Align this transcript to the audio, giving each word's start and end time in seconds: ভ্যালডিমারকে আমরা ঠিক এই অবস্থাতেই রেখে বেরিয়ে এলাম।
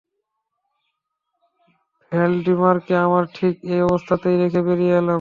ভ্যালডিমারকে 2.11 2.93
আমরা 2.97 3.23
ঠিক 3.37 3.55
এই 3.73 3.81
অবস্থাতেই 3.81 4.37
রেখে 4.37 4.61
বেরিয়ে 4.61 4.93
এলাম। 4.93 5.09